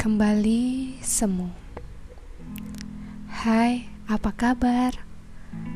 Kembali 0.00 0.96
semu. 1.04 1.52
Hai, 3.28 3.84
apa 4.08 4.32
kabar? 4.32 4.96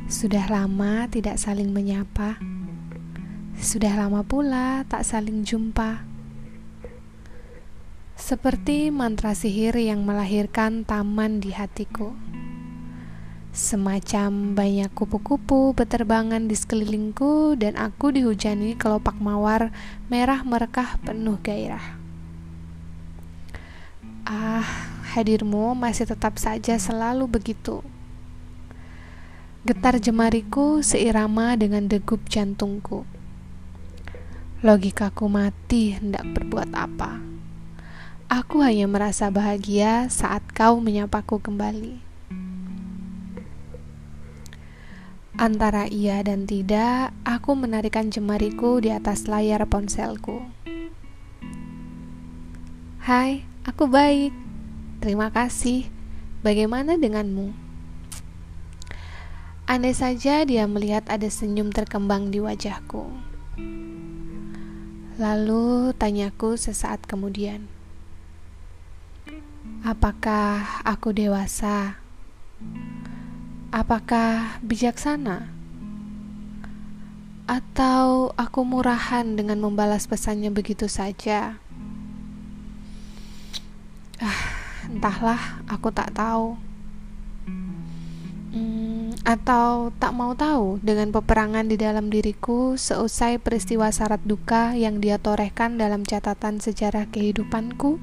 Sudah 0.08 0.48
lama 0.48 1.04
tidak 1.12 1.36
saling 1.36 1.68
menyapa. 1.68 2.40
Sudah 3.60 3.92
lama 3.92 4.24
pula 4.24 4.88
tak 4.88 5.04
saling 5.04 5.44
jumpa. 5.44 6.08
Seperti 8.16 8.88
mantra 8.88 9.36
sihir 9.36 9.76
yang 9.76 10.08
melahirkan 10.08 10.88
taman 10.88 11.44
di 11.44 11.52
hatiku. 11.52 12.16
Semacam 13.52 14.56
banyak 14.56 14.88
kupu-kupu 14.96 15.76
beterbangan 15.76 16.48
di 16.48 16.56
sekelilingku 16.56 17.60
dan 17.60 17.76
aku 17.76 18.08
dihujani 18.08 18.72
kelopak 18.72 19.20
mawar 19.20 19.68
merah 20.08 20.40
merekah 20.48 20.96
penuh 21.04 21.36
gairah. 21.44 22.03
Hadirmu 25.14 25.78
masih 25.78 26.10
tetap 26.10 26.42
saja 26.42 26.74
selalu 26.74 27.30
begitu. 27.30 27.86
Getar 29.62 30.02
jemariku 30.02 30.82
seirama 30.82 31.54
dengan 31.54 31.86
degup 31.86 32.26
jantungku. 32.26 33.06
Logikaku 34.60 35.30
mati 35.30 35.94
hendak 35.94 36.26
berbuat 36.34 36.74
apa. 36.74 37.22
Aku 38.26 38.60
hanya 38.60 38.90
merasa 38.90 39.30
bahagia 39.30 40.10
saat 40.10 40.42
kau 40.50 40.82
menyapaku 40.82 41.38
kembali. 41.38 42.02
Antara 45.34 45.86
iya 45.90 46.22
dan 46.22 46.46
tidak, 46.46 47.14
aku 47.26 47.54
menarikan 47.54 48.10
jemariku 48.10 48.78
di 48.82 48.90
atas 48.90 49.26
layar 49.30 49.66
ponselku. 49.66 50.44
Hai, 53.02 53.44
aku 53.66 53.90
baik. 53.90 54.43
Terima 55.04 55.28
kasih. 55.28 55.92
Bagaimana 56.40 56.96
denganmu? 56.96 57.52
Andai 59.68 59.92
saja 59.92 60.40
dia 60.48 60.64
melihat 60.64 61.04
ada 61.12 61.28
senyum 61.28 61.68
terkembang 61.68 62.32
di 62.32 62.40
wajahku. 62.40 63.12
Lalu 65.20 65.92
tanyaku 66.00 66.56
sesaat 66.56 67.04
kemudian. 67.04 67.68
Apakah 69.84 70.80
aku 70.88 71.12
dewasa? 71.12 72.00
Apakah 73.76 74.56
bijaksana? 74.64 75.52
Atau 77.44 78.32
aku 78.40 78.64
murahan 78.64 79.36
dengan 79.36 79.60
membalas 79.60 80.08
pesannya 80.08 80.48
begitu 80.48 80.88
saja? 80.88 81.60
Ah, 84.16 84.53
entahlah, 84.94 85.58
aku 85.66 85.90
tak 85.90 86.14
tahu. 86.14 86.54
Hmm, 88.54 89.10
atau 89.26 89.90
tak 89.98 90.14
mau 90.14 90.30
tahu 90.38 90.78
dengan 90.78 91.10
peperangan 91.10 91.66
di 91.66 91.74
dalam 91.74 92.06
diriku 92.06 92.78
seusai 92.78 93.42
peristiwa 93.42 93.90
syarat 93.90 94.22
duka 94.22 94.78
yang 94.78 95.02
dia 95.02 95.18
torehkan 95.18 95.74
dalam 95.74 96.06
catatan 96.06 96.62
sejarah 96.62 97.10
kehidupanku? 97.10 97.98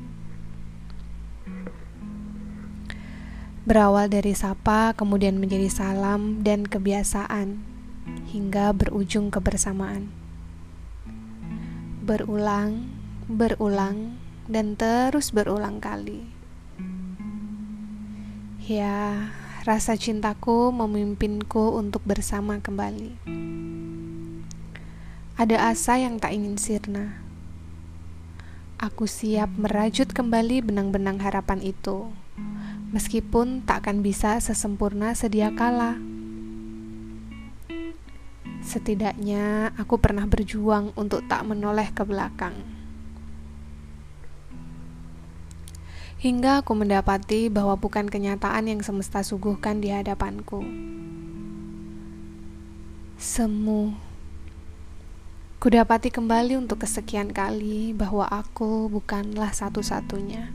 Berawal 3.63 4.11
dari 4.11 4.35
sapa, 4.35 4.91
kemudian 4.91 5.39
menjadi 5.39 5.71
salam 5.71 6.43
dan 6.43 6.67
kebiasaan, 6.67 7.63
hingga 8.33 8.75
berujung 8.75 9.31
kebersamaan. 9.31 10.11
Berulang, 12.03 12.91
berulang, 13.31 14.19
dan 14.51 14.75
terus 14.75 15.31
berulang 15.31 15.79
kali. 15.79 16.40
Ya, 18.61 19.33
rasa 19.65 19.97
cintaku 19.97 20.69
memimpinku 20.69 21.73
untuk 21.73 22.05
bersama 22.05 22.61
kembali. 22.61 23.17
Ada 25.33 25.73
asa 25.73 25.97
yang 25.97 26.21
tak 26.21 26.37
ingin 26.37 26.61
sirna. 26.61 27.25
Aku 28.77 29.09
siap 29.09 29.49
merajut 29.57 30.13
kembali 30.13 30.61
benang-benang 30.61 31.17
harapan 31.25 31.57
itu 31.65 32.13
meskipun 32.91 33.63
takkan 33.63 34.03
bisa 34.03 34.37
sesempurna 34.37 35.17
sedia 35.17 35.49
kala. 35.55 35.97
Setidaknya 38.61 39.73
aku 39.73 39.97
pernah 39.97 40.29
berjuang 40.29 40.93
untuk 40.93 41.25
tak 41.25 41.49
menoleh 41.49 41.89
ke 41.89 42.05
belakang. 42.05 42.80
Hingga 46.21 46.61
aku 46.61 46.77
mendapati 46.77 47.49
bahwa 47.49 47.73
bukan 47.81 48.05
kenyataan 48.05 48.69
yang 48.69 48.85
semesta 48.85 49.25
suguhkan 49.25 49.81
di 49.81 49.89
hadapanku. 49.89 50.61
Semu. 53.17 53.97
Kudapati 55.57 56.13
kembali 56.13 56.61
untuk 56.61 56.85
kesekian 56.85 57.33
kali 57.33 57.97
bahwa 57.97 58.29
aku 58.29 58.85
bukanlah 58.93 59.49
satu-satunya. 59.49 60.53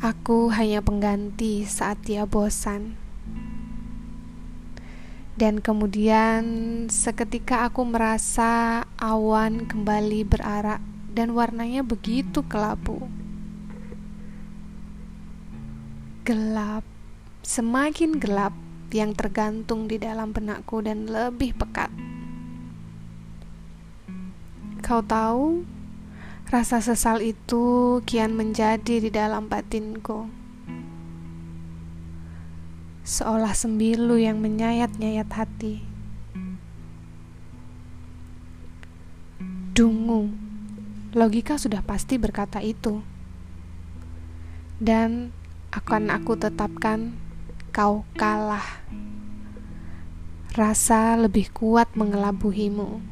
Aku 0.00 0.48
hanya 0.56 0.80
pengganti 0.80 1.68
saat 1.68 2.00
dia 2.00 2.24
bosan. 2.24 2.96
Dan 5.36 5.60
kemudian 5.60 6.44
seketika 6.88 7.68
aku 7.68 7.84
merasa 7.84 8.88
awan 8.96 9.68
kembali 9.68 10.24
berarak 10.24 10.80
dan 11.12 11.36
warnanya 11.36 11.84
begitu 11.84 12.40
kelabu. 12.48 13.25
Gelap, 16.26 16.82
semakin 17.46 18.18
gelap 18.18 18.50
yang 18.90 19.14
tergantung 19.14 19.86
di 19.86 19.94
dalam 20.02 20.34
benakku 20.34 20.82
dan 20.82 21.06
lebih 21.06 21.54
pekat. 21.54 21.94
Kau 24.82 25.06
tahu, 25.06 25.62
Rasa 26.46 26.78
sesal 26.78 27.26
itu 27.26 27.98
kian 28.06 28.38
menjadi 28.38 29.02
di 29.02 29.10
dalam 29.10 29.50
batinku. 29.50 30.30
Seolah 33.02 33.50
sembilu 33.50 34.14
yang 34.14 34.38
menyayat-nyayat 34.38 35.26
hati. 35.26 35.82
Dungu, 39.74 40.30
logika 41.18 41.58
sudah 41.58 41.82
pasti 41.82 42.14
berkata 42.14 42.62
itu. 42.62 43.02
Dan 44.78 45.34
akan 45.76 46.08
aku 46.08 46.40
tetapkan 46.40 47.12
kau 47.68 48.08
kalah. 48.16 48.64
Rasa 50.56 51.20
lebih 51.20 51.52
kuat 51.52 51.92
mengelabuhimu. 51.92 53.04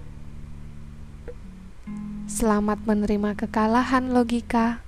Selamat 2.25 2.81
menerima 2.89 3.37
kekalahan 3.37 4.17
logika. 4.17 4.81